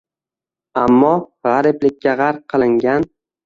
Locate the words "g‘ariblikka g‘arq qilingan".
1.49-3.11